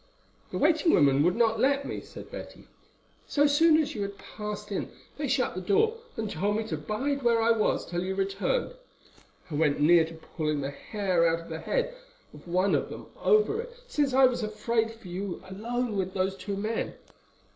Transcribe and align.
"The 0.49 0.57
waiting 0.57 0.95
women 0.95 1.21
would 1.21 1.35
not 1.35 1.59
let 1.59 1.85
me," 1.85 2.01
said 2.01 2.31
Betty. 2.31 2.65
"So 3.27 3.45
soon 3.45 3.77
as 3.77 3.93
you 3.93 4.01
had 4.01 4.17
passed 4.17 4.71
in 4.71 4.91
they 5.19 5.27
shut 5.27 5.53
the 5.53 5.61
door 5.61 5.97
and 6.17 6.27
told 6.27 6.57
me 6.57 6.63
to 6.69 6.75
bide 6.77 7.21
where 7.21 7.39
I 7.39 7.51
was 7.51 7.85
till 7.85 8.01
you 8.03 8.15
returned. 8.15 8.73
I 9.51 9.53
went 9.53 9.79
near 9.79 10.03
to 10.03 10.15
pulling 10.15 10.61
the 10.61 10.71
hair 10.71 11.27
out 11.27 11.41
of 11.41 11.49
the 11.49 11.59
head 11.59 11.93
of 12.33 12.47
one 12.47 12.73
of 12.73 12.89
them 12.89 13.11
over 13.21 13.61
it, 13.61 13.75
since 13.87 14.11
I 14.11 14.25
was 14.25 14.41
afraid 14.41 14.89
for 14.89 15.07
you 15.07 15.43
alone 15.47 15.95
with 15.95 16.15
those 16.15 16.35
two 16.35 16.57
men. 16.57 16.95